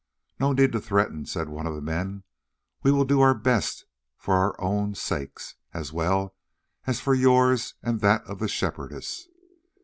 [0.39, 2.23] "No need to threaten," said one of the men;
[2.81, 3.85] "we will do our best
[4.17, 6.35] for our own sakes, as well
[6.87, 9.27] as for yours and that of the Shepherdess.